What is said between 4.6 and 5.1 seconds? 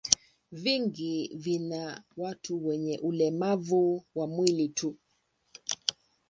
tu.